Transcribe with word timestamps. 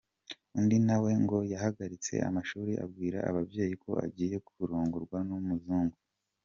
Undi 0.57 0.77
na 0.87 0.95
we 1.03 1.11
ngo 1.23 1.37
yahagaritse 1.53 2.13
amashuri 2.29 2.71
abwira 2.83 3.17
ababyeyi 3.29 3.75
ko 3.83 3.91
agiye 4.05 4.35
kurongorwa 4.47 5.17
n’umuzungu. 5.27 5.97